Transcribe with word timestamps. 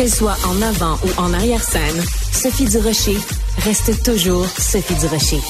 Qu'elle 0.00 0.08
soit 0.08 0.38
en 0.46 0.62
avant 0.62 0.94
ou 1.04 1.20
en 1.20 1.34
arrière-scène, 1.34 2.02
Sophie 2.32 2.64
Durocher 2.64 3.18
reste 3.58 4.02
toujours 4.02 4.46
Sophie 4.46 4.94
Durocher. 4.94 5.40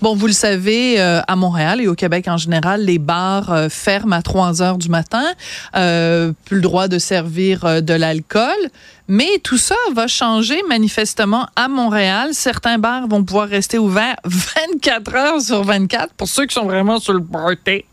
Bon, 0.00 0.14
vous 0.14 0.28
le 0.28 0.32
savez, 0.32 1.00
euh, 1.00 1.20
à 1.26 1.34
Montréal 1.34 1.80
et 1.80 1.88
au 1.88 1.96
Québec 1.96 2.28
en 2.28 2.36
général, 2.36 2.84
les 2.84 3.00
bars 3.00 3.50
euh, 3.50 3.68
ferment 3.68 4.14
à 4.14 4.22
3 4.22 4.62
heures 4.62 4.78
du 4.78 4.90
matin, 4.90 5.24
euh, 5.74 6.30
plus 6.44 6.54
le 6.54 6.62
droit 6.62 6.86
de 6.86 7.00
servir 7.00 7.82
de 7.82 7.94
l'alcool. 7.94 8.70
Mais 9.08 9.40
tout 9.42 9.58
ça 9.58 9.74
va 9.92 10.06
changer 10.06 10.62
manifestement 10.68 11.48
à 11.56 11.66
Montréal. 11.66 12.28
Certains 12.30 12.78
bars 12.78 13.08
vont 13.08 13.24
pouvoir 13.24 13.48
rester 13.48 13.76
ouverts 13.76 14.18
24 14.24 15.14
heures 15.16 15.40
sur 15.40 15.64
24 15.64 16.14
pour 16.14 16.28
ceux 16.28 16.46
qui 16.46 16.54
sont 16.54 16.66
vraiment 16.66 17.00
sur 17.00 17.14
le 17.14 17.24
party. 17.24 17.86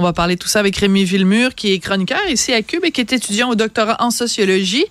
On 0.00 0.04
va 0.04 0.12
parler 0.12 0.36
tout 0.36 0.46
ça 0.46 0.60
avec 0.60 0.76
Rémi 0.76 1.02
Villemur, 1.02 1.56
qui 1.56 1.72
est 1.72 1.80
chroniqueur 1.80 2.20
ici 2.28 2.52
à 2.52 2.62
Cube 2.62 2.84
et 2.84 2.92
qui 2.92 3.00
est 3.00 3.12
étudiant 3.12 3.50
au 3.50 3.56
doctorat 3.56 3.96
en 3.98 4.12
sociologie. 4.12 4.84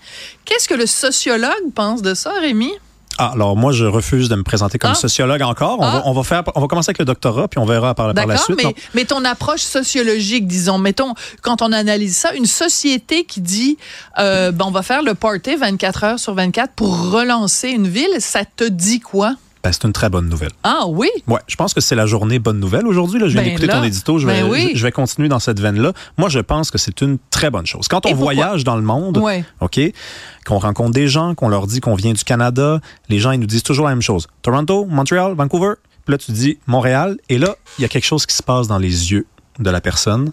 Qu'est-ce 0.44 0.68
que 0.68 0.74
le 0.74 0.86
sociologue 0.86 1.72
pense 1.74 2.02
de 2.02 2.14
ça, 2.14 2.34
Rémi? 2.42 2.72
Ah, 3.18 3.32
alors 3.34 3.56
moi, 3.56 3.72
je 3.72 3.86
refuse 3.86 4.28
de 4.28 4.36
me 4.36 4.44
présenter 4.44 4.78
comme 4.78 4.92
Ah. 4.92 4.96
sociologue 4.96 5.42
encore. 5.44 5.80
On, 5.80 5.84
Ah. 5.84 5.92
va, 5.92 6.02
on, 6.08 6.12
va 6.12 6.24
faire, 6.24 6.44
on 6.56 6.60
va 6.60 6.68
commencer 6.68 6.90
avec 6.90 7.00
le 7.00 7.06
doctorat, 7.06 7.48
puis 7.48 7.58
on 7.58 7.66
verra 7.66 7.96
par, 7.96 8.14
par 8.14 8.28
la 8.28 8.36
suite. 8.38 8.60
mais 8.94 9.06
ton 9.06 9.24
approche 9.24 9.62
sociologique, 9.62 10.46
disons, 10.46 10.78
mettons, 10.78 11.14
quand 11.42 11.62
on 11.62 11.72
analyse 11.72 12.18
ça, 12.18 12.34
une 12.34 12.46
société 12.46 13.24
qui 13.24 13.40
dit, 13.40 13.78
euh, 14.20 14.52
ben, 14.52 14.66
on 14.68 14.72
va 14.72 14.82
faire 14.84 15.04
le 15.04 15.14
party 15.16 15.56
24 15.56 16.04
heures 16.04 16.20
sur 16.20 16.34
24 16.36 16.74
pour 16.74 17.12
relancer 17.12 17.70
une 17.70 17.88
ville, 17.88 18.12
ça 18.20 18.42
te 18.44 18.66
dit 18.66 19.00
quoi? 19.00 19.36
Ben, 19.68 19.74
c'est 19.74 19.84
une 19.84 19.92
très 19.92 20.10
bonne 20.10 20.30
nouvelle. 20.30 20.52
Ah 20.64 20.86
oui? 20.88 21.10
Ouais, 21.28 21.42
je 21.46 21.58
pense 21.58 21.74
que 21.74 21.82
c'est 21.82 21.96
la 21.96 22.06
journée 22.06 22.40
bonne 22.40 22.58
nouvelle 22.58 22.88
aujourd'hui. 22.88 23.20
Je 23.20 23.26
viens 23.26 23.42
Ben 23.42 23.50
d'écouter 23.50 23.68
ton 23.68 23.84
édito. 23.84 24.18
Je 24.18 24.26
vais, 24.26 24.42
ben 24.42 24.50
oui. 24.50 24.72
je, 24.76 24.82
vais 24.82 24.94
continuer 24.94 25.28
dans 25.28 25.40
cette 25.40 25.60
veine-là. 25.60 25.92
Moi, 26.18 26.30
je 26.30 26.40
pense 26.40 26.72
que 26.72 26.78
c'est 26.78 27.02
une 27.02 27.18
très 27.32 27.50
bonne 27.50 27.66
chose. 27.66 27.90
Quand 27.90 28.06
on 28.06 28.14
voyage 28.14 28.64
dans 28.64 28.78
le 28.78 28.82
monde. 28.82 29.22
OK, 29.60 29.80
qu'on 30.46 30.58
rencontre 30.60 30.92
des 30.92 31.10
gens, 31.10 31.36
qu'on 31.36 31.50
leur 31.50 31.68
dit 31.68 31.82
qu'on 31.82 31.96
vient 31.96 32.14
du 32.14 32.24
Canada, 32.24 32.80
les 33.10 33.20
gens, 33.20 33.32
ils 33.32 33.42
nous 33.42 33.46
disent 33.46 33.64
toujours 33.64 33.88
la 33.88 33.92
même 33.92 34.02
chose. 34.02 34.28
Toronto, 34.42 34.86
Montréal, 34.86 35.34
Vancouver. 35.36 35.74
Puis 36.06 36.14
là, 36.14 36.18
tu 36.18 36.32
dis 36.32 36.60
Montréal. 36.66 37.18
Et 37.28 37.38
là, 37.38 37.58
il 37.78 37.82
y 37.82 37.86
a 37.86 37.90
quelque 37.90 38.06
chose 38.06 38.26
qui 38.26 38.36
se 38.36 38.44
passe 38.44 38.70
dans 38.70 38.78
les 38.78 39.12
yeux 39.12 39.26
de 39.60 39.70
la 39.70 39.82
personne. 39.82 40.32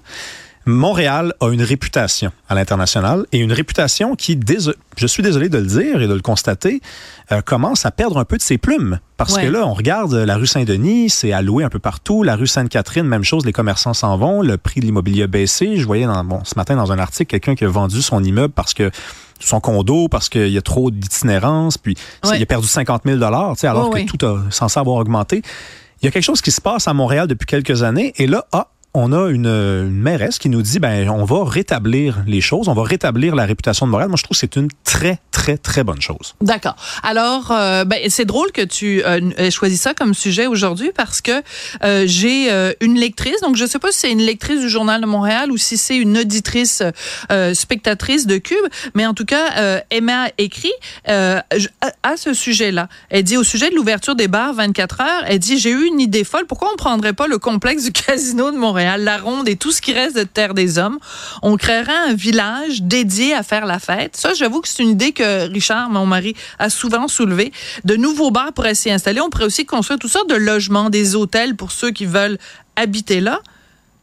Montréal 0.67 1.35
a 1.41 1.49
une 1.51 1.63
réputation 1.63 2.33
à 2.49 2.55
l'international 2.55 3.27
et 3.33 3.39
une 3.39 3.53
réputation 3.53 4.15
qui, 4.17 4.39
je 4.97 5.07
suis 5.07 5.23
désolé 5.23 5.49
de 5.49 5.59
le 5.59 5.67
dire 5.67 6.01
et 6.01 6.07
de 6.07 6.15
le 6.15 6.21
constater, 6.23 6.81
euh, 7.33 7.43
commence 7.43 7.85
à 7.85 7.91
perdre 7.91 8.19
un 8.19 8.25
peu 8.25 8.37
de 8.39 8.43
ses 8.43 8.57
plumes. 8.59 8.99
Parce 9.17 9.35
Ouais. 9.35 9.45
que 9.47 9.51
là, 9.51 9.67
on 9.67 9.75
regarde 9.75 10.15
la 10.15 10.37
rue 10.37 10.47
Saint-Denis, 10.47 11.11
c'est 11.11 11.33
alloué 11.33 11.65
un 11.65 11.69
peu 11.69 11.79
partout. 11.79 12.23
La 12.23 12.35
rue 12.37 12.47
Sainte-Catherine, 12.47 13.05
même 13.07 13.25
chose, 13.25 13.45
les 13.45 13.53
commerçants 13.53 13.95
s'en 13.95 14.17
vont. 14.17 14.43
Le 14.43 14.57
prix 14.57 14.81
de 14.81 14.87
l'immobilier 14.87 15.25
a 15.25 15.27
baissé. 15.27 15.77
Je 15.77 15.85
voyais 15.87 16.07
dans, 16.07 16.25
bon, 16.25 16.41
ce 16.45 16.55
matin 16.57 16.77
dans 16.77 16.93
un 16.93 16.99
article 16.99 17.31
quelqu'un 17.31 17.55
qui 17.55 17.65
a 17.65 17.69
vendu 17.69 18.01
son 18.03 18.25
immeuble 18.25 18.53
parce 18.55 18.75
que 18.75 18.91
son 19.41 19.61
condo, 19.61 20.09
parce 20.09 20.29
qu'il 20.29 20.49
y 20.49 20.59
a 20.59 20.63
trop 20.63 20.91
d'itinérance, 20.91 21.77
puis 21.77 21.95
Ouais. 22.25 22.39
il 22.39 22.43
a 22.43 22.47
perdu 22.47 22.67
50 22.67 23.03
000 23.05 23.19
tu 23.19 23.61
sais, 23.61 23.67
alors 23.67 23.91
que 23.91 24.05
tout 24.07 24.25
a 24.27 24.43
censé 24.51 24.81
avoir 24.81 24.97
augmenté. 24.97 25.43
Il 26.01 26.07
y 26.07 26.09
a 26.09 26.11
quelque 26.11 26.23
chose 26.25 26.41
qui 26.41 26.51
se 26.51 26.61
passe 26.61 26.89
à 26.89 26.95
Montréal 26.95 27.27
depuis 27.29 27.47
quelques 27.47 27.83
années, 27.83 28.13
et 28.17 28.27
là, 28.27 28.47
ah, 28.53 28.69
on 28.95 29.13
a 29.13 29.29
une, 29.31 29.47
une 29.47 30.01
mairesse 30.01 30.39
qui 30.39 30.49
nous 30.49 30.63
dit 30.63 30.79
ben 30.79 31.09
on 31.11 31.25
va 31.25 31.45
rétablir 31.45 32.23
les 32.27 32.41
choses, 32.41 32.69
on 32.69 32.75
va 32.75 32.85
rétablir 32.85 33.35
la 33.35 33.45
réputation 33.45 33.87
de 33.87 33.91
Montréal. 33.91 34.09
Moi, 34.09 34.17
je 34.17 34.23
trouve 34.23 34.37
que 34.37 34.41
c'est 34.41 34.57
une 34.57 34.69
très 34.85 35.19
très 35.31 35.59
très 35.59 35.85
bonne 35.85 36.01
chose. 36.01 36.35
D'accord. 36.41 36.77
Alors, 37.03 37.51
euh, 37.51 37.85
ben, 37.85 37.99
c'est 38.09 38.25
drôle 38.25 38.53
que 38.53 38.63
tu 38.63 39.03
euh, 39.05 39.21
aies 39.37 39.51
choisi 39.51 39.77
ça 39.77 39.95
comme 39.95 40.15
sujet 40.15 40.47
aujourd'hui 40.47 40.93
parce 40.95 41.21
que 41.21 41.43
euh, 41.83 42.05
j'ai 42.07 42.51
euh, 42.51 42.73
une 42.81 42.95
lectrice, 42.95 43.41
donc 43.43 43.57
je 43.57 43.67
sais 43.67 43.79
pas 43.79 43.91
si 43.93 43.99
c'est 44.01 44.13
une 44.13 44.23
lectrice 44.23 44.61
du 44.61 44.69
Journal 44.69 45.01
de 45.01 45.07
Montréal 45.07 45.51
ou 45.51 45.57
si 45.57 45.77
c'est 45.77 45.97
une 45.97 46.17
auditrice 46.19 46.83
euh, 47.33 47.53
spectatrice 47.55 48.27
de 48.27 48.39
Cube, 48.39 48.65
mais 48.95 49.07
en 49.07 49.15
tout 49.15 49.25
cas, 49.25 49.83
Emma 49.91 50.29
écrit 50.39 50.73
à, 51.07 51.45
à 52.03 52.17
ce 52.17 52.33
sujet-là. 52.33 52.89
Elle 53.11 53.25
dit 53.25 53.37
au 53.37 53.45
sujet 53.45 53.71
de 53.71 53.75
l'ouverture 53.75 54.15
des 54.15 54.29
bars 54.29 54.55
24 54.55 55.01
heures, 55.01 55.25
elle 55.27 55.39
dit 55.39 55.59
j'ai 55.59 55.71
eu 55.71 55.87
une 55.87 56.01
idée 56.01 56.25
folle. 56.25 56.47
Pourquoi 56.47 56.71
on 56.73 56.77
prendrait 56.77 57.13
pas 57.13 57.27
le 57.27 57.39
complexe 57.39 57.85
du 57.85 57.93
casino 58.07 58.51
de 58.51 58.57
Montréal, 58.57 58.84
la 58.97 59.19
Ronde 59.19 59.49
et 59.49 59.57
tout 59.57 59.73
ce 59.73 59.81
qui 59.81 59.93
reste 59.93 60.17
de 60.17 60.25
Terre 60.25 60.55
des 60.55 60.79
Hommes 60.79 60.99
On 61.43 61.57
créerait 61.57 62.11
un 62.11 62.15
village 62.15 62.83
dédié 62.83 63.35
à 63.35 63.43
faire 63.43 63.67
la 63.67 63.79
fête. 63.79 64.17
Ça, 64.17 64.35
j'avoue 64.35 64.61
que 64.61 64.69
c'est 64.69 64.83
une 64.83 64.91
idée 64.91 65.13
que 65.13 65.49
Richard, 65.51 65.91
mon 65.91 66.07
mari, 66.07 66.35
a 66.59 66.71
souvent 66.71 67.09
soulevée. 67.09 67.53
De 67.85 67.97
nouveaux 67.97 68.31
bars 68.31 68.53
pourraient 68.53 68.75
s'y 68.75 68.91
installer. 68.91 69.21
On 69.21 69.31
pourrait 69.31 69.47
aussi 69.47 69.67
construire 69.67 69.99
toutes 69.99 70.13
sortes 70.13 70.31
de 70.31 70.35
logements, 70.35 70.91
des 70.91 71.15
hôtels 71.15 71.57
pour 71.57 71.73
ceux 71.73 71.91
qui 71.91 72.07
veulent 72.07 72.39
habiter 72.77 73.21
là. 73.21 73.41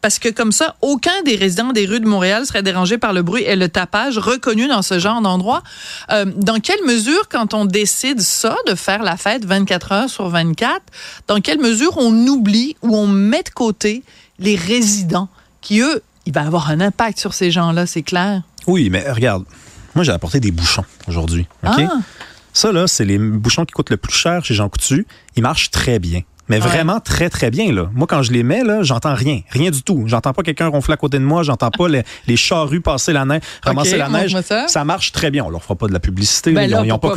Parce 0.01 0.19
que 0.19 0.29
comme 0.29 0.51
ça, 0.51 0.75
aucun 0.81 1.21
des 1.25 1.35
résidents 1.35 1.71
des 1.71 1.85
rues 1.85 1.99
de 1.99 2.07
Montréal 2.07 2.45
serait 2.45 2.63
dérangé 2.63 2.97
par 2.97 3.13
le 3.13 3.21
bruit 3.21 3.43
et 3.43 3.55
le 3.55 3.69
tapage 3.69 4.17
reconnu 4.17 4.67
dans 4.67 4.81
ce 4.81 4.99
genre 4.99 5.21
d'endroit. 5.21 5.61
Euh, 6.11 6.25
dans 6.35 6.59
quelle 6.59 6.83
mesure, 6.85 7.29
quand 7.29 7.53
on 7.53 7.65
décide 7.65 8.21
ça, 8.21 8.55
de 8.67 8.75
faire 8.75 9.03
la 9.03 9.17
fête 9.17 9.45
24 9.45 9.91
heures 9.91 10.09
sur 10.09 10.29
24, 10.29 10.81
dans 11.27 11.39
quelle 11.39 11.59
mesure 11.59 11.97
on 11.97 12.11
oublie 12.27 12.75
ou 12.81 12.95
on 12.95 13.07
met 13.07 13.43
de 13.43 13.49
côté 13.49 14.03
les 14.39 14.55
résidents 14.55 15.29
qui, 15.61 15.81
eux, 15.81 16.01
il 16.25 16.33
va 16.33 16.41
avoir 16.41 16.69
un 16.69 16.81
impact 16.81 17.19
sur 17.19 17.33
ces 17.33 17.51
gens-là, 17.51 17.85
c'est 17.85 18.01
clair? 18.01 18.41
Oui, 18.67 18.89
mais 18.89 19.09
regarde, 19.09 19.45
moi 19.95 20.03
j'ai 20.03 20.11
apporté 20.11 20.39
des 20.39 20.51
bouchons 20.51 20.85
aujourd'hui. 21.07 21.47
Ah. 21.63 21.77
Ça 22.53 22.71
là, 22.71 22.87
c'est 22.87 23.05
les 23.05 23.17
bouchons 23.17 23.65
qui 23.65 23.71
coûtent 23.71 23.91
le 23.91 23.97
plus 23.97 24.13
cher 24.13 24.43
chez 24.43 24.53
Jean 24.53 24.67
Coutu. 24.67 25.05
Ils 25.35 25.43
marchent 25.43 25.71
très 25.71 25.99
bien. 25.99 26.21
Mais 26.49 26.61
Ouais. 26.61 26.67
vraiment 26.67 26.99
très, 26.99 27.29
très 27.29 27.49
bien. 27.51 27.71
Là. 27.71 27.89
Moi, 27.93 28.07
quand 28.07 28.23
je 28.23 28.31
les 28.31 28.43
mets, 28.43 28.63
là, 28.63 28.83
j'entends 28.83 29.13
rien. 29.15 29.41
Rien 29.51 29.71
du 29.71 29.83
tout. 29.83 30.03
J'entends 30.07 30.33
pas 30.33 30.43
quelqu'un 30.43 30.67
ronfler 30.67 30.95
à 30.95 30.97
côté 30.97 31.17
de 31.19 31.23
moi. 31.23 31.43
J'entends 31.43 31.71
pas 31.71 31.87
les, 31.87 32.03
les 32.27 32.35
charrues 32.35 32.81
passer 32.81 33.13
la 33.13 33.23
neige, 33.25 33.41
ramasser 33.63 33.97
la 33.97 34.09
neige. 34.09 34.35
ça. 34.67 34.83
marche 34.83 35.11
très 35.11 35.31
bien. 35.31 35.45
On 35.45 35.49
leur 35.49 35.63
fera 35.63 35.75
pas 35.75 35.87
de 35.87 35.93
la 35.93 35.99
publicité. 35.99 36.51
Ben 36.51 36.63
ils, 36.63 36.71
là, 36.71 36.81
ont, 36.81 36.83
ils 36.83 36.91
ont 36.91 36.97
pas, 36.99 37.11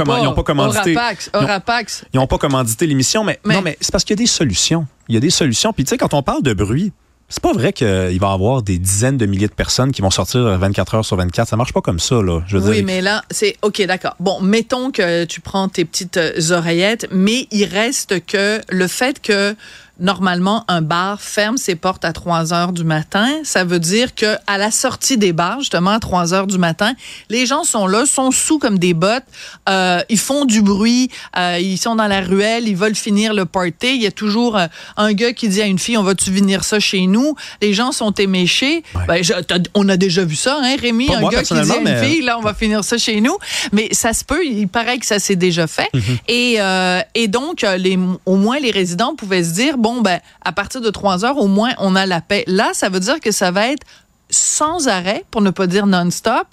commandité. 0.44 0.96
Orapax, 0.96 1.30
ils 1.32 1.36
ont- 1.38 1.42
Orapax. 1.42 2.04
ils 2.12 2.20
ont 2.20 2.26
pas 2.26 2.38
commandité 2.38 2.86
l'émission, 2.86 3.24
mais, 3.24 3.40
Mais- 3.44 3.54
non, 3.54 3.62
mais 3.62 3.76
c'est 3.80 3.90
parce 3.90 4.04
qu'il 4.04 4.14
y 4.16 4.20
a 4.20 4.22
des 4.22 4.28
solutions. 4.28 4.86
Il 5.08 5.14
y 5.14 5.18
a 5.18 5.20
des 5.20 5.30
solutions. 5.30 5.72
Puis 5.72 5.84
tu 5.84 5.90
sais, 5.90 5.98
quand 5.98 6.14
on 6.14 6.22
parle 6.22 6.42
de 6.42 6.52
bruit, 6.54 6.92
c'est 7.34 7.42
pas 7.42 7.52
vrai 7.52 7.72
qu'il 7.72 7.86
va 8.20 8.28
y 8.28 8.32
avoir 8.32 8.62
des 8.62 8.78
dizaines 8.78 9.16
de 9.16 9.26
milliers 9.26 9.48
de 9.48 9.52
personnes 9.52 9.90
qui 9.90 10.02
vont 10.02 10.10
sortir 10.10 10.56
24 10.56 10.94
heures 10.94 11.04
sur 11.04 11.16
24. 11.16 11.48
Ça 11.48 11.56
marche 11.56 11.72
pas 11.72 11.80
comme 11.80 11.98
ça, 11.98 12.22
là. 12.22 12.42
Je 12.46 12.56
veux 12.58 12.68
Oui, 12.70 12.76
dire, 12.76 12.84
mais 12.86 13.00
là, 13.00 13.24
c'est 13.28 13.56
OK, 13.62 13.82
d'accord. 13.86 14.14
Bon, 14.20 14.40
mettons 14.40 14.92
que 14.92 15.24
tu 15.24 15.40
prends 15.40 15.68
tes 15.68 15.84
petites 15.84 16.16
euh, 16.16 16.52
oreillettes, 16.52 17.08
mais 17.10 17.48
il 17.50 17.64
reste 17.64 18.24
que 18.24 18.60
le 18.68 18.86
fait 18.86 19.20
que 19.20 19.56
normalement 20.00 20.65
un 20.69 20.82
bar 20.82 21.21
ferme 21.21 21.56
ses 21.56 21.77
portes 21.77 22.05
à 22.05 22.12
3 22.12 22.53
heures 22.53 22.72
du 22.72 22.82
matin, 22.84 23.28
ça 23.44 23.65
veut 23.65 23.78
dire 23.78 24.15
que 24.15 24.37
à 24.47 24.59
la 24.59 24.71
sortie 24.71 25.16
des 25.19 25.32
bars, 25.32 25.60
justement 25.60 25.91
à 25.91 26.00
3 26.00 26.34
heures 26.34 26.47
du 26.47 26.59
matin, 26.59 26.94
les 27.31 27.47
gens 27.47 27.65
sont 27.65 27.87
là, 27.87 28.05
sont 28.06 28.31
sous 28.31 28.59
comme 28.59 28.78
des 28.78 28.93
bottes, 28.94 29.22
euh, 29.69 30.00
ils 30.09 30.19
font 30.19 30.44
du 30.47 30.62
bruit, 30.62 31.10
euh, 31.38 31.59
ils 31.60 31.78
sont 31.78 31.94
dans 31.94 32.06
la 32.09 32.21
ruelle, 32.22 32.66
ils 32.69 32.77
veulent 32.77 32.94
finir 32.97 33.34
le 33.34 33.44
party. 33.44 33.94
Il 33.94 34.03
y 34.03 34.06
a 34.06 34.10
toujours 34.10 34.56
euh, 34.59 34.66
un 34.97 35.12
gars 35.12 35.32
qui 35.32 35.49
dit 35.49 35.62
à 35.62 35.66
une 35.66 35.78
fille, 35.78 35.97
on 35.97 36.03
va-tu 36.03 36.31
venir 36.31 36.65
ça 36.65 36.81
chez 36.81 37.06
nous 37.06 37.34
Les 37.62 37.72
gens 37.72 37.93
sont 37.93 38.12
éméchés. 38.12 38.82
Ben, 39.06 39.22
je- 39.22 39.32
on 39.75 39.88
a 39.88 39.97
déjà 39.97 40.25
vu 40.25 40.34
ça, 40.37 40.59
hein, 40.62 40.76
Rémi, 40.81 41.06
Pas 41.06 41.16
un 41.16 41.21
moi, 41.21 41.31
gars 41.31 41.43
qui 41.43 41.55
dit 41.55 41.61
à 41.61 41.76
une 41.78 41.87
fille, 42.05 42.22
là, 42.22 42.38
on 42.38 42.43
va 42.43 42.55
finir 42.55 42.82
ça 42.82 42.99
chez 42.99 43.21
nous. 43.21 43.37
Mais 43.72 43.88
ça 43.93 44.12
se 44.12 44.25
peut, 44.25 44.44
il 44.44 44.66
paraît 44.69 44.99
que 44.99 45.06
ça 45.06 45.19
s'est 45.19 45.37
déjà 45.37 45.66
fait. 45.66 45.88
et, 46.28 46.56
euh, 46.59 47.00
et 47.15 47.28
donc, 47.28 47.65
les, 47.78 47.99
au 48.26 48.37
moins, 48.37 48.59
les 48.59 48.71
résidents 48.72 49.15
pouvaient 49.15 49.44
se 49.44 49.53
dire, 49.55 49.76
bon, 49.84 50.00
ben, 50.00 50.18
à 50.42 50.52
partir 50.52 50.80
de 50.80 50.88
3 50.88 51.26
heures, 51.26 51.36
au 51.36 51.46
moins, 51.46 51.72
on 51.76 51.94
a 51.94 52.06
la 52.06 52.22
paix. 52.22 52.42
Là, 52.46 52.70
ça 52.72 52.88
veut 52.88 53.00
dire 53.00 53.20
que 53.20 53.30
ça 53.30 53.50
va 53.50 53.68
être 53.70 53.86
sans 54.30 54.88
arrêt, 54.88 55.24
pour 55.30 55.42
ne 55.42 55.50
pas 55.50 55.66
dire 55.66 55.86
non-stop. 55.86 56.46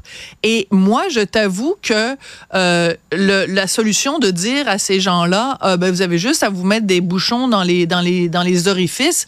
Et 0.43 0.67
moi, 0.69 1.03
je 1.09 1.21
t'avoue 1.21 1.77
que 1.81 2.17
euh, 2.53 2.93
la 3.13 3.67
solution 3.67 4.19
de 4.19 4.31
dire 4.31 4.67
à 4.67 4.77
ces 4.77 4.99
gens-là, 4.99 5.57
euh, 5.63 5.77
ben, 5.77 5.91
vous 5.91 6.01
avez 6.01 6.17
juste 6.17 6.43
à 6.43 6.49
vous 6.49 6.65
mettre 6.65 6.85
des 6.85 6.99
bouchons 6.99 7.47
dans 7.47 7.63
les, 7.63 7.87
dans 7.87 8.01
les, 8.01 8.27
dans 8.27 8.43
les 8.43 8.67
orifices, 8.67 9.27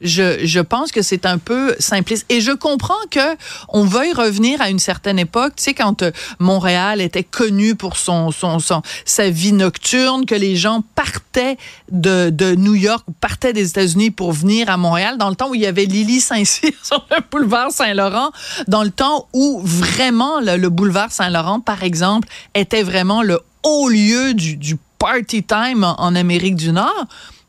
je, 0.00 0.44
je 0.46 0.60
pense 0.60 0.92
que 0.92 1.02
c'est 1.02 1.26
un 1.26 1.38
peu 1.38 1.74
simpliste. 1.78 2.24
Et 2.28 2.40
je 2.40 2.52
comprends 2.52 2.94
que 3.10 3.36
on 3.68 3.84
veuille 3.84 4.12
revenir 4.12 4.60
à 4.60 4.70
une 4.70 4.78
certaine 4.78 5.18
époque, 5.18 5.54
tu 5.56 5.64
sais, 5.64 5.74
quand 5.74 6.02
euh, 6.02 6.10
Montréal 6.38 7.00
était 7.00 7.24
connu 7.24 7.74
pour 7.74 7.96
son, 7.96 8.30
son, 8.30 8.58
son, 8.58 8.82
sa 9.04 9.30
vie 9.30 9.52
nocturne, 9.52 10.24
que 10.26 10.34
les 10.34 10.56
gens 10.56 10.82
partaient 10.94 11.56
de, 11.90 12.30
de 12.30 12.54
New 12.54 12.74
York 12.74 13.04
ou 13.08 13.12
partaient 13.12 13.52
des 13.52 13.68
États-Unis 13.70 14.10
pour 14.10 14.32
venir 14.32 14.70
à 14.70 14.76
Montréal, 14.76 15.18
dans 15.18 15.30
le 15.30 15.36
temps 15.36 15.50
où 15.50 15.54
il 15.54 15.62
y 15.62 15.66
avait 15.66 15.84
Lily 15.84 16.20
Saint-Cyr 16.20 16.72
sur 16.82 17.04
le 17.10 17.18
boulevard 17.30 17.72
Saint-Laurent, 17.72 18.30
dans 18.68 18.84
le 18.84 18.90
temps 18.90 19.28
où 19.32 19.60
vraiment 19.64 20.40
le, 20.40 20.56
le 20.56 20.68
boulevard 20.68 21.10
Saint-Laurent, 21.10 21.60
par 21.60 21.82
exemple, 21.82 22.28
était 22.54 22.82
vraiment 22.82 23.22
le 23.22 23.40
haut 23.64 23.88
lieu 23.88 24.34
du, 24.34 24.56
du 24.56 24.76
party 24.98 25.42
time 25.42 25.84
en 25.84 26.14
Amérique 26.14 26.56
du 26.56 26.72
Nord. 26.72 27.06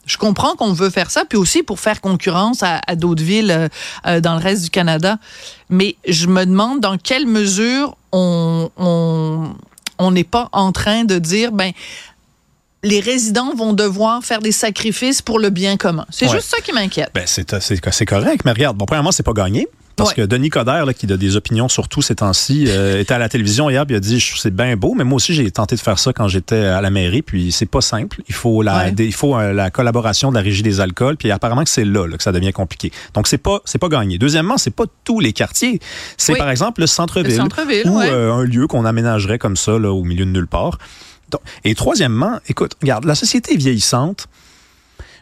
Je 0.10 0.18
comprends 0.18 0.56
qu'on 0.56 0.74
veut 0.74 0.90
faire 0.90 1.12
ça, 1.12 1.24
puis 1.24 1.38
aussi 1.38 1.62
pour 1.64 1.80
faire 1.80 2.02
concurrence 2.02 2.64
à, 2.64 2.82
à 2.88 2.96
d'autres 2.96 3.24
villes 3.24 3.52
euh, 3.52 3.68
euh, 4.08 4.20
dans 4.22 4.34
le 4.36 4.42
reste 4.42 4.64
du 4.64 4.70
Canada. 4.72 5.18
Mais 5.70 5.96
je 6.08 6.26
me 6.28 6.46
demande 6.46 6.80
dans 6.80 6.98
quelle 6.98 7.28
mesure 7.28 7.96
on 8.12 9.54
n'est 10.12 10.24
pas 10.24 10.50
en 10.52 10.72
train 10.72 11.04
de 11.04 11.20
dire 11.20 11.52
ben 11.52 11.72
les 12.82 13.02
résidents 13.02 13.54
vont 13.56 13.74
devoir 13.74 14.24
faire 14.24 14.40
des 14.40 14.54
sacrifices 14.54 15.22
pour 15.22 15.38
le 15.38 15.50
bien 15.50 15.76
commun. 15.76 16.06
C'est 16.10 16.28
Ouais. 16.28 16.38
juste 16.38 16.50
ça 16.50 16.62
qui 16.62 16.72
m'inquiète. 16.72 17.10
Ben, 17.14 17.26
c'est, 17.28 17.60
c'est 17.60 18.06
correct, 18.06 18.44
mais 18.46 18.54
regarde, 18.54 18.78
bon, 18.78 18.86
premièrement, 18.86 19.12
c'est 19.12 19.22
pas 19.24 19.34
gagné. 19.34 19.68
Parce 20.00 20.10
Ouais. 20.12 20.16
que 20.16 20.22
Denis 20.24 20.50
Coderre, 20.50 20.86
là, 20.86 20.94
qui 20.94 21.12
a 21.12 21.18
des 21.18 21.36
opinions 21.36 21.70
sur 21.70 21.88
tout 21.88 22.02
ces 22.02 22.16
temps-ci, 22.16 22.66
euh, 22.68 23.00
était 23.02 23.14
à 23.14 23.18
la 23.20 23.30
télévision 23.30 23.70
hier, 23.70 23.86
puis 23.86 23.94
il 23.94 23.98
a 23.98 24.00
dit 24.00 24.20
c'est 24.38 24.54
bien 24.54 24.76
beau, 24.76 24.96
mais 24.96 25.04
moi 25.04 25.18
aussi 25.18 25.34
j'ai 25.34 25.50
tenté 25.52 25.76
de 25.76 25.82
faire 25.82 26.00
ça 26.00 26.12
quand 26.14 26.28
j'étais 26.28 26.56
à 26.66 26.82
la 26.82 26.90
mairie, 26.90 27.22
puis 27.22 27.52
c'est 27.52 27.66
pas 27.66 27.82
simple. 27.82 28.22
Il 28.28 28.34
faut 28.34 28.62
la, 28.62 28.78
Ouais. 28.86 28.92
des- 28.92 29.06
il 29.06 29.14
faut 29.14 29.38
euh, 29.38 29.54
la 29.54 29.70
collaboration 29.72 30.30
de 30.32 30.36
la 30.36 30.42
régie 30.42 30.64
des 30.64 30.80
alcools, 30.80 31.18
puis 31.18 31.30
apparemment 31.32 31.64
que 31.64 31.70
c'est 31.70 31.86
là, 31.86 32.08
là, 32.08 32.18
que 32.18 32.24
ça 32.24 32.32
devient 32.32 32.54
compliqué. 32.54 32.92
Donc 33.14 33.28
c'est 33.28 33.38
pas 33.38 33.60
c'est 33.66 33.78
pas 33.78 33.90
gagné. 33.90 34.18
Deuxièmement, 34.18 34.58
c'est 34.58 34.72
pas 34.76 34.86
tous 35.04 35.20
les 35.20 35.34
quartiers. 35.34 35.80
C'est 36.18 36.34
Oui. 36.34 36.40
par 36.40 36.50
exemple 36.50 36.82
le 36.82 36.88
centre-ville, 36.88 37.32
Le 37.32 37.38
centre-ville, 37.38 37.88
ou 37.90 37.98
ouais. 38.00 38.10
euh, 38.10 38.34
un 38.34 38.44
lieu 38.44 38.68
qu'on 38.68 38.86
aménagerait 38.86 39.38
comme 39.38 39.56
ça 39.58 39.78
là, 39.78 39.92
au 39.92 40.04
milieu 40.04 40.26
de 40.26 40.32
nulle 40.32 40.48
part. 40.48 40.78
Donc- 41.32 41.42
et 41.64 41.76
troisièmement, 41.76 42.40
écoute, 42.48 42.74
regarde, 42.82 43.06
la 43.06 43.14
société 43.16 43.54
est 43.54 43.58
vieillissante. 43.58 44.28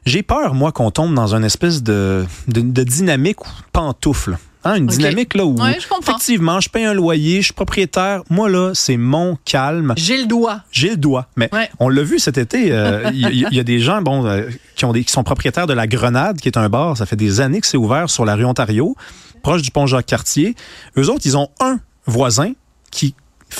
J'ai 0.06 0.23
peur, 0.23 0.53
moi, 0.53 0.71
qu'on 0.71 0.89
tombe 0.89 1.13
dans 1.13 1.35
une 1.35 1.44
espèce 1.44 1.83
de, 1.83 2.25
de, 2.47 2.62
de 2.62 2.83
dynamique 2.83 3.45
ou 3.45 3.50
pantoufle. 3.73 4.38
Hein, 4.67 4.75
une 4.75 4.87
dynamique 4.87 5.33
là 5.33 5.45
où, 5.45 5.55
Ouais, 5.61 5.77
je 5.79 5.87
effectivement, 6.01 6.59
je 6.59 6.69
paye 6.69 6.85
un 6.85 6.93
loyer, 6.93 7.37
je 7.41 7.45
suis 7.45 7.53
propriétaire. 7.53 8.23
Moi, 8.29 8.49
là, 8.49 8.71
c'est 8.73 8.97
mon 8.97 9.37
calme. 9.45 9.93
J'ai 9.97 10.17
le 10.17 10.25
doigt. 10.25 10.61
J'ai 10.71 10.89
le 10.89 10.97
doigt. 10.97 11.27
Mais 11.37 11.49
Ouais. 11.53 11.69
on 11.79 11.87
l'a 11.89 12.03
vu 12.03 12.19
cet 12.19 12.37
été. 12.37 12.71
euh, 12.71 13.09
Il 13.13 13.47
y, 13.51 13.59
a 13.59 13.63
des 13.63 13.79
gens 13.79 14.01
bon, 14.01 14.25
euh, 14.25 14.49
qui, 14.75 14.85
ont 14.85 14.91
des, 14.93 15.03
qui 15.03 15.11
sont 15.11 15.23
propriétaires 15.23 15.67
de 15.67 15.73
la 15.73 15.87
Grenade, 15.87 16.39
qui 16.41 16.47
est 16.49 16.57
un 16.57 16.67
bar. 16.69 16.97
Ça 16.97 17.05
fait 17.05 17.15
des 17.15 17.39
années 17.39 17.61
que 17.61 17.67
c'est 17.67 17.77
ouvert 17.77 18.09
sur 18.09 18.25
la 18.25 18.35
rue 18.35 18.45
Ontario, 18.45 18.95
proche 19.43 19.61
du 19.61 19.71
pont 19.71 19.85
Jacques-Cartier. 19.87 20.55
Eux 20.97 21.09
autres, 21.09 21.21
ils 21.25 21.37
ont 21.37 21.49
un 21.59 21.79
voisin 22.05 22.51
qui 22.91 23.15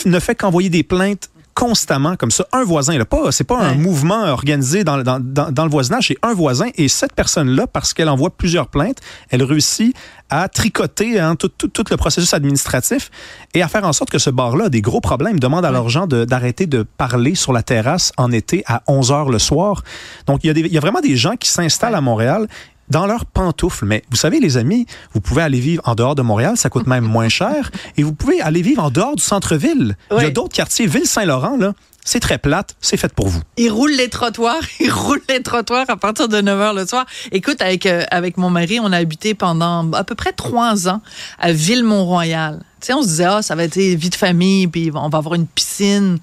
ne 0.06 0.20
fait 0.20 0.36
qu'envoyer 0.36 0.70
des 0.70 0.84
plaintes 0.84 1.30
constamment 1.58 2.16
comme 2.16 2.30
ça. 2.30 2.46
Un 2.54 2.64
voisin, 2.64 2.96
là, 3.00 3.06
pas, 3.06 3.32
c'est 3.32 3.44
pas 3.44 3.58
un 3.60 3.74
mouvement 3.74 4.26
organisé 4.26 4.84
dans, 4.84 4.98
dans, 5.02 5.20
dans, 5.20 5.52
dans 5.52 5.64
le 5.66 5.72
voisinage, 5.72 6.10
c'est 6.10 6.18
un 6.22 6.36
voisin. 6.36 6.68
Et 6.76 6.88
cette 6.88 7.14
personne-là, 7.14 7.66
parce 7.66 7.96
qu'elle 7.96 8.10
envoie 8.10 8.30
plusieurs 8.30 8.68
plaintes, 8.68 9.00
elle 9.32 9.42
réussit 9.42 9.96
à 10.30 10.50
tricoter 10.50 11.20
hein, 11.20 11.36
tout, 11.36 11.48
tout, 11.48 11.68
tout 11.70 11.84
le 11.90 11.98
processus 11.98 12.34
administratif 12.36 13.10
et 13.56 13.64
à 13.64 13.68
faire 13.68 13.86
en 13.86 13.94
sorte 13.94 14.12
que 14.12 14.20
ce 14.20 14.30
bar-là 14.30 14.66
a 14.66 14.70
des 14.70 14.82
gros 14.82 15.02
problèmes. 15.02 15.40
Demande 15.40 15.66
à 15.66 15.72
leurs 15.72 15.90
gens 15.90 16.06
de- 16.06 16.26
d'arrêter 16.26 16.68
de, 16.68 16.84
parler 16.84 17.34
sur 17.34 17.54
la 17.54 17.64
terrasse 17.64 18.12
en 18.18 18.32
été 18.32 18.64
à 18.68 18.84
11 18.88 19.12
heures 19.12 19.30
le 19.32 19.40
soir. 19.40 19.82
Donc, 20.28 20.42
il 20.44 20.48
y, 20.48 20.50
a 20.52 20.54
des- 20.54 20.62
il 20.62 20.72
y 20.74 20.78
a 20.78 20.82
vraiment 20.82 21.02
des 21.02 21.16
gens 21.18 21.36
qui 21.38 21.50
s'installent 21.50 21.96
à 21.96 22.02
Montréal 22.02 22.48
dans 22.90 23.06
leurs 23.06 23.26
pantoufles. 23.26 23.86
Mais 23.86 24.04
vous 24.10 24.18
savez, 24.18 24.40
les 24.40 24.58
amis, 24.58 24.86
vous 25.14 25.22
pouvez 25.22 25.42
aller 25.42 25.60
vivre 25.60 25.82
en 25.86 25.96
dehors 25.96 26.16
de 26.16 26.22
Montréal, 26.22 26.58
ça 26.58 26.70
coûte 26.70 26.88
même 26.88 27.06
moins 27.06 27.30
cher. 27.30 27.72
Et 27.98 28.04
vous 28.04 28.14
pouvez 28.14 28.42
aller 28.42 28.62
vivre 28.62 28.84
en 28.84 28.90
dehors 28.90 29.16
du 29.16 29.24
centre-ville. 29.24 29.98
Il 30.12 30.22
y 30.22 30.26
a 30.26 30.30
d'autres 30.30 30.54
quartiers. 30.56 30.88
Ville-Saint-Laurent, 30.88 31.58
là, 31.58 31.74
c'est 32.08 32.22
très 32.22 32.38
plate, 32.38 32.76
c'est 32.80 32.96
fait 32.96 33.14
pour 33.14 33.28
vous. 33.28 33.42
Ils 33.58 33.70
roulent 33.70 33.92
les 33.92 34.08
trottoirs, 34.08 34.62
ils 34.80 34.90
roulent 34.90 35.22
les 35.28 35.44
trottoirs 35.44 35.86
à 35.90 35.98
partir 35.98 36.30
de 36.30 36.40
9 36.40 36.58
h 36.58 36.76
le 36.76 36.88
soir. 36.88 37.06
Écoute, 37.34 37.62
avec, 37.62 37.86
euh, 37.86 38.06
avec 38.12 38.38
mon 38.38 38.50
mari, 38.50 38.80
on 38.80 38.94
a 38.94 38.98
habité 38.98 39.34
pendant 39.34 39.92
à 39.92 40.06
peu 40.06 40.16
près 40.16 40.32
trois 40.32 40.88
ans 40.88 41.02
à 41.38 41.52
Ville-Mont-Royal. 41.52 42.60
Tu 42.80 42.88
sais, 42.88 42.94
on 42.94 43.02
se 43.02 43.08
disait, 43.08 43.26
ah, 43.26 43.42
ça 43.42 43.56
va 43.56 43.64
être 43.64 43.76
vie 43.76 44.10
de 44.10 44.16
famille, 44.16 44.68
puis 44.68 44.90
on 44.94 45.10
va 45.10 45.18
avoir 45.18 45.34
une 45.34 45.48
piscine. 45.48 46.20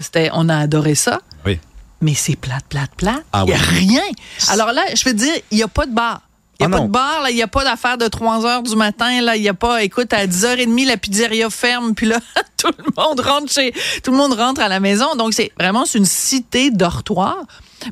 C'était, 0.00 0.30
on 0.32 0.48
a 0.48 0.56
adoré 0.56 0.96
ça. 0.96 1.20
Oui. 1.46 1.60
Mais 2.00 2.14
c'est 2.14 2.36
plate, 2.36 2.64
plate, 2.68 2.90
plate. 2.96 3.24
Ah 3.32 3.44
il 3.46 3.52
n'y 3.52 3.52
a 3.54 3.62
oui. 3.72 3.78
rien. 3.88 4.02
Alors 4.48 4.72
là, 4.72 4.82
je 4.94 5.04
veux 5.04 5.14
dire, 5.14 5.34
il 5.50 5.56
n'y 5.56 5.62
a 5.62 5.68
pas 5.68 5.86
de 5.86 5.92
bar. 5.92 6.22
Il 6.60 6.66
n'y 6.66 6.72
a 6.72 6.76
Ah 6.76 6.78
pas 6.78 6.78
non. 6.80 6.86
de 6.86 6.90
bar, 6.92 7.22
là, 7.22 7.30
il 7.30 7.36
n'y 7.36 7.42
a 7.42 7.46
pas 7.48 7.64
d'affaire 7.64 7.98
de 7.98 8.06
3 8.08 8.44
heures 8.46 8.62
du 8.62 8.74
matin, 8.76 9.20
là, 9.20 9.36
il 9.36 9.42
n'y 9.42 9.48
a 9.48 9.54
pas, 9.54 9.82
écoute, 9.84 10.12
à 10.12 10.26
10h30, 10.26 10.86
la 10.86 10.96
pizzeria 10.96 11.50
ferme, 11.50 11.94
puis 11.94 12.06
là, 12.06 12.18
tout 12.56 12.70
le 12.78 12.84
monde 12.96 13.20
rentre 13.20 13.52
chez, 13.52 13.72
tout 14.02 14.10
le 14.10 14.16
monde 14.16 14.32
rentre 14.32 14.60
à 14.60 14.68
la 14.68 14.80
maison. 14.80 15.14
Donc, 15.16 15.34
c'est 15.34 15.52
vraiment, 15.58 15.84
c'est 15.86 15.98
une 15.98 16.04
cité 16.04 16.70
dortoir. 16.70 17.36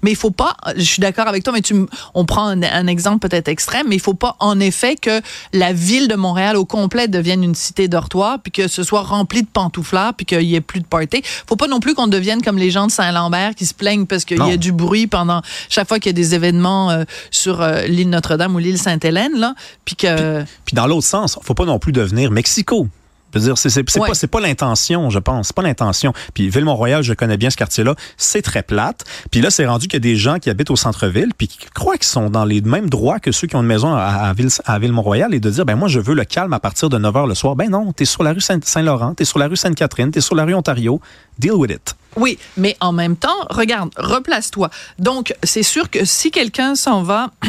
Mais 0.03 0.11
il 0.11 0.17
faut 0.17 0.31
pas, 0.31 0.56
je 0.77 0.83
suis 0.83 1.00
d'accord 1.00 1.29
avec 1.29 1.43
toi, 1.43 1.53
mais 1.53 1.62
tu, 1.62 1.75
on 2.15 2.25
prend 2.25 2.47
un, 2.47 2.62
un 2.62 2.87
exemple 2.87 3.29
peut-être 3.29 3.49
extrême, 3.49 3.87
mais 3.88 3.97
il 3.97 4.00
faut 4.00 4.15
pas 4.15 4.37
en 4.41 4.59
effet 4.61 4.97
que 4.97 5.21
la 5.53 5.73
ville 5.73 6.09
de 6.09 6.15
Montréal 6.15 6.56
au 6.56 6.65
complet 6.65 7.09
devienne 7.09 7.43
une 7.43 7.55
cité 7.55 7.88
dortoir, 7.88 8.38
puis 8.43 8.53
que 8.53 8.69
ce 8.69 8.83
soit 8.83 9.03
rempli 9.03 9.43
de 9.43 9.49
pantouflards, 9.53 10.15
puis 10.15 10.27
qu'il 10.27 10.43
y 10.43 10.55
ait 10.55 10.61
plus 10.61 10.81
de 10.81 10.87
party. 10.87 11.23
Faut 11.47 11.56
pas 11.56 11.69
non 11.69 11.81
plus 11.81 11.94
qu'on 11.94 12.06
devienne 12.06 12.43
comme 12.43 12.59
les 12.59 12.71
gens 12.71 12.87
de 12.87 12.93
Saint-Lambert 12.93 13.55
qui 13.55 13.67
se 13.67 13.75
plaignent 13.75 14.06
parce 14.06 14.25
qu'il 14.25 14.38
y 14.38 14.53
a 14.53 14.56
du 14.56 14.73
bruit 14.73 15.06
pendant 15.06 15.43
chaque 15.69 15.88
fois 15.88 15.99
qu'il 15.99 16.11
y 16.11 16.15
a 16.15 16.21
des 16.21 16.35
événements 16.35 16.91
euh, 16.91 17.05
sur 17.31 17.61
euh, 17.61 17.83
l'île 17.83 18.11
Notre-Dame 18.11 18.55
ou 18.55 18.59
l'île 18.59 18.79
Sainte-Hélène, 18.79 19.37
là, 19.37 19.55
puis 19.85 19.97
que 19.97 20.43
Puis 20.65 20.75
dans 20.75 20.87
l'autre 20.87 21.06
sens, 21.06 21.38
faut 21.43 21.55
pas 21.55 21.65
non 21.65 21.79
plus 21.79 21.93
devenir 21.93 22.31
Mexico. 22.31 22.88
Je 23.37 23.41
veux 23.41 23.47
dire, 23.49 23.59
c'est 23.59 23.71
c'est- 23.71 23.85
c'est 23.88 24.00
Ouais. 24.00 24.09
pas, 24.09 24.15
c'est 24.15 24.27
pas 24.27 24.41
l'intention, 24.41 25.11
je 25.11 25.19
pense. 25.19 25.49
C'est 25.49 25.56
pas 25.56 25.62
l'intention. 25.62 26.12
Puis 26.35 26.49
Ville-Mont-Royal, 26.49 27.03
je 27.03 27.12
connais 27.12 27.37
bien 27.37 27.50
ce 27.50 27.56
quartier-là. 27.56 27.94
C'est 28.17 28.43
très 28.43 28.62
plate. 28.62 29.05
Puis 29.31 29.41
là, 29.41 29.50
c'est 29.50 29.67
rendu 29.67 29.87
qu'il 29.88 29.94
y 29.94 29.97
a 29.97 30.00
des 30.00 30.17
gens 30.17 30.38
qui 30.38 30.49
habitent 30.50 30.71
au 30.71 30.77
centre-ville 30.77 31.33
puis 31.37 31.49
qui 31.49 31.59
croient 31.75 31.97
qu'ils 31.97 32.05
sont 32.06 32.31
dans 32.31 32.44
les 32.44 32.61
mêmes 32.62 32.88
droits 32.88 33.21
que 33.21 33.33
ceux 33.33 33.47
qui 33.47 33.56
ont 33.56 33.61
une 33.61 33.67
maison 33.67 33.94
à, 33.94 34.03
à 34.05 34.33
Ville, 34.33 34.49
à 34.65 34.79
Ville-Mont-Royal 34.79 35.35
et 35.35 35.41
de 35.41 35.50
dire, 35.50 35.65
ben 35.67 35.77
moi, 35.77 35.88
je 35.88 36.00
veux 36.00 36.15
le 36.15 36.25
calme 36.25 36.53
à 36.53 36.61
partir 36.61 36.88
de 36.88 36.99
9 36.99 37.15
h 37.15 37.29
le 37.29 37.35
soir. 37.35 37.56
Ben 37.56 37.71
non, 37.71 37.93
t'es 37.93 38.05
sur 38.05 38.23
la 38.23 38.33
rue 38.33 38.41
Saint- 38.41 38.61
Saint-Laurent, 38.65 39.15
t'es 39.15 39.25
sur 39.25 39.38
la 39.38 39.49
rue 39.49 39.56
Sainte-Catherine, 39.56 40.11
t'es 40.11 40.21
sur 40.21 40.35
la 40.35 40.44
rue 40.44 40.55
Ontario. 40.55 41.00
Deal 41.38 41.53
with 41.53 41.71
it. 41.71 41.94
Oui, 42.17 42.38
mais 42.56 42.77
en 42.81 42.93
même 42.93 43.17
temps, 43.17 43.29
regarde, 43.50 43.91
replace-toi. 43.99 44.71
Donc, 44.99 45.35
c'est 45.43 45.62
sûr 45.62 45.91
que 45.91 46.05
si 46.06 46.31
quelqu'un 46.31 46.75
s'en 46.75 47.03
va 47.03 47.31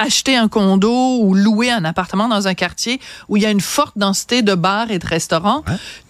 acheter 0.00 0.34
un 0.34 0.48
condo 0.48 1.18
ou 1.20 1.34
louer 1.34 1.70
un 1.70 1.84
appartement 1.84 2.26
dans 2.26 2.48
un 2.48 2.54
quartier 2.54 3.00
où 3.28 3.36
il 3.36 3.42
y 3.42 3.46
a 3.46 3.50
une 3.50 3.60
forte 3.60 3.96
densité 3.96 4.42
de 4.42 4.54
bars 4.54 4.90
et 4.90 4.98
de 4.98 5.06
restaurants, 5.06 5.62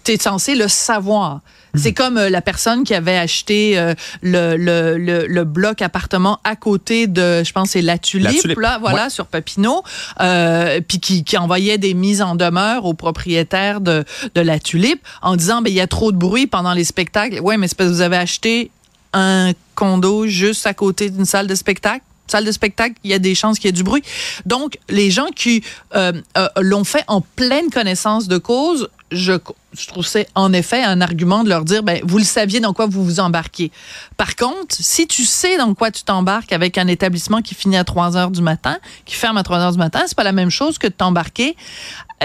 tu 0.05 0.13
es 0.13 0.19
censé 0.19 0.55
le 0.55 0.69
savoir. 0.69 1.41
C'est 1.75 1.93
comme 1.93 2.19
euh, 2.19 2.31
la 2.31 2.41
personne 2.41 2.83
qui 2.83 2.95
avait 2.95 3.17
acheté 3.17 3.79
euh, 3.79 3.95
le, 4.23 4.57
le, 4.57 4.99
le, 4.99 5.27
le 5.27 5.45
bloc 5.45 5.83
appartement 5.83 6.41
à 6.43 6.57
côté 6.57 7.07
de, 7.07 7.45
je 7.45 7.53
pense, 7.53 7.71
c'est 7.71 7.83
La 7.83 7.97
Tulipe, 7.97 8.27
La 8.27 8.41
Tulipe, 8.41 8.59
là, 8.59 8.79
voilà, 8.81 9.05
ouais. 9.05 9.11
sur 9.11 9.27
Papineau, 9.27 9.85
euh, 10.21 10.81
puis 10.87 10.99
qui, 10.99 11.23
qui 11.23 11.39
envoyait 11.39 11.79
des 11.79 11.95
mises 11.95 12.23
en 12.23 12.35
demeure 12.35 12.87
aux 12.87 12.95
propriétaires 12.95 13.81
de, 13.81 14.05
de 14.35 14.41
La 14.41 14.59
Tulipe 14.59 15.01
en 15.23 15.37
disant, 15.37 15.63
ben 15.63 15.71
il 15.71 15.77
y 15.77 15.81
a 15.81 15.87
trop 15.87 16.11
de 16.11 16.17
bruit 16.17 16.49
pendant 16.49 16.73
les 16.73 16.85
spectacles. 16.85 17.39
Ouais, 17.41 17.57
mais 17.57 17.69
c'est 17.69 17.77
parce 17.77 17.91
que 17.91 17.95
vous 17.95 18.01
avez 18.01 18.17
acheté 18.17 18.73
un 19.13 19.53
condo 19.77 20.27
juste 20.27 20.67
à 20.67 20.75
côté 20.75 21.09
d'une 21.11 21.25
salle 21.25 21.47
de 21.47 21.55
spectacle? 21.55 22.05
Salle 22.31 22.45
de 22.45 22.53
spectacle, 22.53 22.95
il 23.05 23.11
y 23.11 23.15
a 23.15 23.19
des 23.19 23.35
chances 23.35 23.59
qu'il 23.59 23.67
y 23.67 23.71
ait 23.71 23.73
du 23.73 23.83
bruit. 23.83 24.03
Donc, 24.47 24.79
les 24.89 25.11
gens 25.11 25.29
qui 25.35 25.65
euh, 25.95 26.13
euh, 26.37 26.49
l'ont 26.61 26.85
fait 26.85 27.05
en 27.09 27.21
pleine 27.21 27.71
connaissance 27.71 28.29
de 28.29 28.39
cause, 28.39 28.89
je, 29.11 29.33
je 29.79 29.87
trouve 29.87 30.07
c'est 30.07 30.29
en 30.35 30.53
effet 30.53 30.83
un 30.83 31.01
argument 31.01 31.45
de 31.45 31.49
leur 31.49 31.65
dire, 31.65 31.83
ben, 31.83 32.01
vous 32.05 32.19
le 32.19 32.25
saviez 32.25 32.61
dans 32.61 32.73
quoi 32.73 32.87
vous 32.87 33.05
vous 33.05 33.21
embarquiez. 33.21 33.71
Par 34.17 34.37
contre, 34.37 34.75
si 34.79 35.07
tu 35.07 35.25
sais 35.25 35.57
dans 35.57 35.75
quoi 35.75 35.91
tu 35.91 36.03
t'embarques 36.03 36.53
avec 36.53 36.79
un 36.79 36.87
établissement 36.87 37.41
qui 37.43 37.55
finit 37.55 37.77
à 37.77 37.85
3 37.85 38.17
heures 38.17 38.31
du 38.31 38.43
matin, 38.43 38.79
qui 39.05 39.15
ferme 39.15 39.37
à 39.37 39.43
3 39.43 39.59
heures 39.59 39.73
du 39.73 39.79
matin, 39.79 40.03
c'est 40.07 40.17
pas 40.17 40.25
la 40.25 40.33
même 40.33 40.51
chose 40.51 40.79
que 40.79 40.87
de 40.87 40.93
t'embarquer 40.93 41.57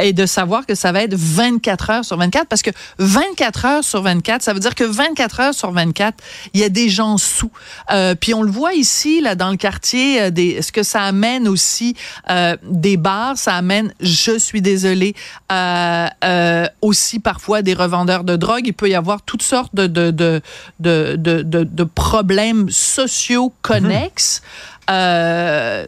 et 0.01 0.13
de 0.13 0.25
savoir 0.25 0.65
que 0.65 0.75
ça 0.75 0.91
va 0.91 1.03
être 1.03 1.15
24 1.15 1.89
heures 1.89 2.05
sur 2.05 2.17
24 2.17 2.47
parce 2.47 2.61
que 2.61 2.71
24 2.99 3.65
heures 3.65 3.83
sur 3.83 4.01
24, 4.01 4.41
ça 4.41 4.53
veut 4.53 4.59
dire 4.59 4.75
que 4.75 4.83
24 4.83 5.39
heures 5.39 5.53
sur 5.53 5.71
24, 5.71 6.21
il 6.53 6.59
y 6.59 6.63
a 6.63 6.69
des 6.69 6.89
gens 6.89 7.17
sous. 7.17 7.51
Euh, 7.91 8.15
puis 8.15 8.33
on 8.33 8.43
le 8.43 8.51
voit 8.51 8.73
ici 8.73 9.21
là 9.21 9.35
dans 9.35 9.49
le 9.49 9.57
quartier 9.57 10.21
euh, 10.21 10.29
des 10.31 10.61
ce 10.61 10.71
que 10.71 10.83
ça 10.83 11.03
amène 11.03 11.47
aussi 11.47 11.95
euh, 12.29 12.57
des 12.63 12.97
bars, 12.97 13.37
ça 13.37 13.55
amène 13.55 13.93
je 13.99 14.37
suis 14.37 14.61
désolé 14.61 15.15
euh, 15.51 16.67
aussi 16.81 17.19
parfois 17.35 17.61
des 17.61 17.73
revendeurs 17.73 18.23
de 18.23 18.37
drogue, 18.37 18.61
il 18.65 18.73
peut 18.73 18.87
y 18.87 18.95
avoir 18.95 19.21
toutes 19.21 19.41
sortes 19.43 19.75
de 19.75 19.87
de 19.87 20.09
de 20.09 20.41
de 20.79 21.15
de, 21.17 21.41
de- 21.41 21.63
de 21.65 21.83
problèmes 21.83 22.69
sociaux 22.69 23.51
connexes. 23.61 24.41
Euh, 24.89 25.85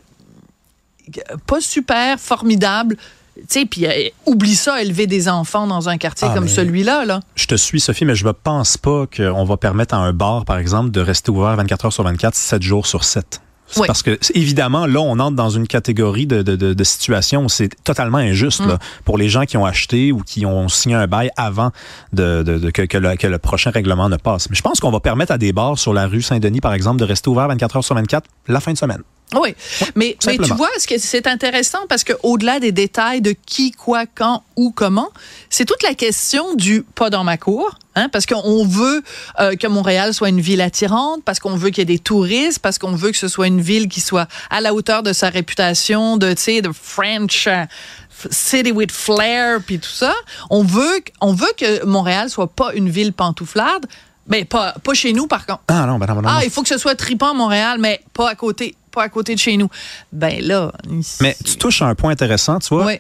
pas 1.46 1.62
super 1.62 2.20
formidable. 2.20 2.98
Tu 3.38 3.44
sais, 3.48 3.66
puis 3.66 3.86
euh, 3.86 4.10
oublie 4.26 4.56
ça, 4.56 4.82
élever 4.82 5.08
des 5.08 5.30
enfants 5.30 5.68
dans 5.68 5.88
un 5.88 5.98
quartier 5.98 6.28
Ah, 6.30 6.34
comme 6.34 6.50
celui-là, 6.50 7.06
là. 7.06 7.22
Je 7.36 7.46
te 7.46 7.56
suis, 7.56 7.80
Sophie, 7.80 8.04
mais 8.04 8.16
je 8.16 8.26
ne 8.26 8.32
pense 8.34 8.76
pas 8.76 9.06
qu'on 9.08 9.46
va 9.46 9.56
permettre 9.56 9.94
à 9.94 10.00
un 10.00 10.12
bar, 10.12 10.44
par 10.44 10.58
exemple, 10.58 10.92
de 10.92 11.00
rester 11.00 11.32
ouvert 11.32 11.56
24 11.56 11.86
heures 11.86 11.94
sur 11.94 12.04
24, 12.04 12.36
7 12.36 12.62
jours 12.62 12.88
sur 12.88 13.04
7. 13.06 13.40
Oui. 13.76 13.86
Parce 13.86 14.02
que, 14.02 14.18
évidemment, 14.34 14.86
là, 14.86 15.00
on 15.02 15.20
entre 15.20 15.36
dans 15.36 15.50
une 15.50 15.68
catégorie 15.68 16.26
de, 16.26 16.42
de, 16.42 16.56
de, 16.56 16.74
de 16.74 16.84
situation 16.86 17.44
où 17.44 17.50
c'est 17.50 17.70
totalement 17.84 18.18
injuste 18.20 18.62
Mm. 18.62 18.68
là, 18.70 18.80
pour 19.04 19.18
les 19.18 19.28
gens 19.28 19.44
qui 19.46 19.58
ont 19.58 19.66
acheté 19.66 20.12
ou 20.14 20.22
qui 20.22 20.46
ont 20.46 20.70
signé 20.70 20.96
un 20.96 21.06
bail 21.08 21.30
avant 21.36 21.72
de, 22.14 22.44
de, 22.44 22.58
de- 22.60 22.70
que, 22.72 22.84
que 22.84 22.98
le, 22.98 23.16
que 23.18 23.28
le 23.28 23.38
prochain 23.40 23.72
règlement 23.72 24.08
ne 24.08 24.16
passe. 24.16 24.50
Mais 24.50 24.56
je 24.56 24.62
pense 24.62 24.80
qu'on 24.80 24.92
va 24.92 25.02
permettre 25.02 25.34
à 25.34 25.38
des 25.38 25.52
bars 25.52 25.78
sur 25.78 25.94
la 25.94 26.08
rue 26.08 26.22
Saint-Denis, 26.22 26.62
par 26.62 26.74
exemple, 26.74 27.00
de 27.00 27.06
rester 27.06 27.30
ouverts 27.30 27.50
24 27.50 27.76
heures 27.78 27.84
sur 27.84 27.96
24 27.96 28.26
la 28.48 28.60
fin 28.62 28.72
de 28.72 28.78
semaine. 28.78 29.02
Oui, 29.36 29.56
mais, 29.96 30.16
mais 30.26 30.38
tu 30.38 30.54
vois, 30.54 30.70
c'est 30.78 31.28
intéressant 31.28 31.80
parce 31.90 32.06
que 32.06 32.14
au-delà 32.24 32.62
des 32.62 32.72
détails 32.72 33.20
de 33.20 33.36
qui, 33.46 33.72
quoi, 33.72 34.06
quand, 34.06 34.44
où, 34.56 34.72
comment, 34.72 35.10
c'est 35.50 35.66
toute 35.66 35.84
la 35.84 35.94
question 35.96 36.56
du 36.56 36.84
pas 36.96 37.10
dans 37.10 37.26
ma 37.26 37.38
cour, 37.38 37.78
hein, 37.96 38.08
parce 38.08 38.26
qu'on 38.26 38.66
veut 38.66 39.04
euh, 39.42 39.58
que 39.58 39.68
Montréal 39.68 40.14
soit 40.14 40.30
une 40.30 40.40
ville 40.40 40.62
attirante, 40.62 41.26
parce 41.26 41.42
qu'on 41.42 41.58
veut 41.58 41.72
qu'il 41.72 41.80
y 41.80 41.82
ait 41.82 41.98
des 41.98 42.00
touristes, 42.00 42.60
parce 42.60 42.78
qu'on 42.78 42.96
veut 42.96 43.12
que 43.12 43.18
ce 43.18 43.28
soit 43.28 43.48
une 43.48 43.60
ville 43.60 43.90
qui 43.90 44.00
soit 44.00 44.30
à 44.50 44.62
la 44.62 44.74
hauteur 44.74 45.04
de 45.04 45.12
sa 45.12 45.30
réputation 45.30 46.16
de, 46.16 46.32
tu 46.32 46.42
sais, 46.42 46.62
de 46.62 46.72
French 46.72 47.48
euh, 47.48 47.66
city 48.32 48.72
with 48.72 48.94
flair, 48.94 49.60
puis 49.66 49.80
tout 49.80 49.90
ça. 49.90 50.14
On 50.50 50.64
veut, 50.64 51.02
on 51.20 51.34
veut 51.34 51.52
que 51.58 51.84
Montréal 51.86 52.30
soit 52.30 52.48
pas 52.48 52.74
une 52.74 52.90
ville 52.90 53.12
pantouflarde, 53.12 53.88
mais 54.28 54.46
pas, 54.46 54.74
pas 54.84 54.94
chez 54.94 55.14
nous 55.14 55.28
par 55.28 55.46
contre. 55.46 55.62
Ah 55.68 55.86
non, 55.86 55.98
ben 56.00 56.06
non, 56.08 56.16
ben 56.16 56.22
non. 56.22 56.30
Ah, 56.32 56.42
il 56.44 56.50
faut 56.50 56.62
que 56.64 56.70
ce 56.70 56.78
soit 56.78 56.96
tripant 56.96 57.34
Montréal, 57.34 57.78
mais 57.80 58.02
pas 58.14 58.30
à 58.30 58.36
côté, 58.36 58.76
pas 58.92 59.04
à 59.04 59.10
côté 59.10 59.34
de 59.36 59.40
chez 59.40 59.58
nous. 59.58 59.70
Ben 60.12 60.42
là, 60.46 60.72
Mais 61.22 61.36
tu 61.44 61.58
touches 61.58 61.82
à 61.82 61.86
un 61.88 61.96
point 61.96 62.12
intéressant, 62.12 62.60
tu 62.60 62.74
vois. 62.74 62.86
oui, 62.86 63.00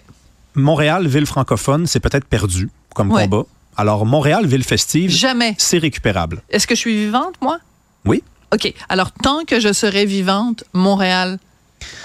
Montréal, 0.55 1.07
ville 1.07 1.25
francophone, 1.25 1.86
c'est 1.88 2.00
peut-être 2.00 2.25
perdu 2.25 2.69
comme 2.96 3.10
combat. 3.10 3.43
Alors, 3.79 4.05
Montréal, 4.07 4.48
ville 4.48 4.63
festive, 4.63 5.12
Jamais. 5.12 5.53
c'est 5.60 5.77
récupérable. 5.77 6.41
Est-ce 6.50 6.65
que 6.65 6.74
je 6.74 6.79
suis 6.79 6.96
vivante, 7.05 7.36
moi? 7.41 7.60
Oui. 8.05 8.24
OK. 8.51 8.74
Alors, 8.89 9.12
tant 9.12 9.43
que 9.46 9.60
je 9.60 9.72
serai 9.72 10.05
vivante, 10.05 10.63
Montréal, 10.74 11.38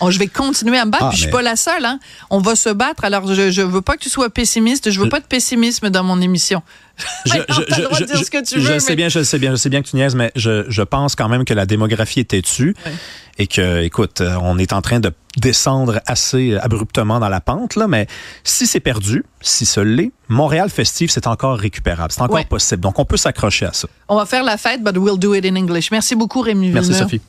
je 0.06 0.18
vais 0.18 0.26
continuer 0.26 0.76
à 0.78 0.84
me 0.84 0.90
battre. 0.90 1.04
Ah, 1.06 1.08
puis 1.08 1.16
je 1.16 1.22
suis 1.22 1.26
mais- 1.28 1.32
pas 1.32 1.40
la 1.42 1.56
seule. 1.56 1.84
Hein? 1.86 1.98
On 2.28 2.40
va 2.40 2.56
se 2.56 2.68
battre. 2.68 3.04
Alors, 3.06 3.26
je, 3.32 3.50
je 3.50 3.62
veux 3.62 3.80
pas 3.80 3.94
que 3.96 4.02
tu 4.02 4.10
sois 4.10 4.28
pessimiste. 4.28 4.90
Je 4.90 5.00
veux 5.00 5.08
pas 5.08 5.20
de 5.20 5.24
pessimisme 5.24 5.88
dans 5.88 6.04
mon 6.04 6.20
émission. 6.20 6.60
Je, 7.24 7.32
Ouais, 7.32 7.38
non, 7.48 7.56
t'as 7.68 7.78
le 7.78 7.84
droit 7.84 7.98
de 7.98 8.04
dire 8.04 8.24
ce 8.24 8.30
que 8.30 8.44
tu 8.44 8.60
je 8.60 8.72
veux, 8.72 8.78
sais 8.78 8.96
bien, 8.96 9.08
je 9.08 9.22
sais 9.22 9.38
bien, 9.38 9.50
je 9.52 9.56
sais 9.56 9.68
bien 9.68 9.82
que 9.82 9.88
tu 9.88 9.96
niaises, 9.96 10.14
mais 10.14 10.30
je, 10.36 10.64
je 10.68 10.82
pense 10.82 11.16
quand 11.16 11.28
même 11.28 11.44
que 11.44 11.54
la 11.54 11.66
démographie 11.66 12.20
est 12.20 12.30
têtue 12.30 12.74
et 13.38 13.46
que, 13.46 13.82
écoute, 13.82 14.20
euh, 14.20 14.36
on 14.42 14.58
est 14.58 14.72
en 14.72 14.82
train 14.82 15.00
de 15.00 15.10
descendre 15.36 16.00
assez 16.06 16.56
abruptement 16.56 17.18
dans 17.18 17.30
la 17.30 17.40
pente, 17.40 17.76
là, 17.76 17.88
mais 17.88 18.06
si 18.44 18.66
c'est 18.66 18.80
perdu, 18.80 19.24
si 19.40 19.64
ce 19.64 19.80
l'est, 19.80 20.12
Montréal 20.28 20.68
festive, 20.68 21.10
c'est 21.10 21.26
encore 21.26 21.58
récupérable, 21.58 22.12
c'est 22.12 22.22
encore 22.22 22.44
possible. 22.46 22.82
Donc, 22.82 22.98
on 22.98 23.04
peut 23.04 23.16
s'accrocher 23.16 23.66
à 23.66 23.72
ça. 23.72 23.88
On 24.08 24.16
va 24.16 24.26
faire 24.26 24.44
la 24.44 24.58
fête, 24.58 24.82
but 24.82 24.96
we'll 24.96 25.18
do 25.18 25.34
it 25.34 25.44
in 25.46 25.56
English. 25.56 25.90
Merci 25.90 26.14
beaucoup, 26.14 26.40
Rémi 26.40 26.68
Merci, 26.68 26.90
Villeneuve. 26.90 27.08
Sophie. 27.08 27.20